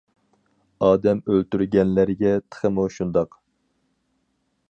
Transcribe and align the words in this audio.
ئادەم 0.85 1.21
ئۆلتۈرگەنلەرگە 1.33 2.33
تېخىمۇ 2.47 2.87
شۇنداق. 2.97 3.39